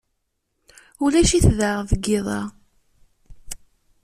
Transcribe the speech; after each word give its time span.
Ulac-it 1.03 1.47
da 1.59 1.71
deg 1.89 2.01
yiḍ-a. 2.09 2.41